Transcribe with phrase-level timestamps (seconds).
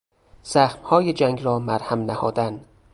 [0.43, 2.65] زخمهای جنگ را مرهم نهادن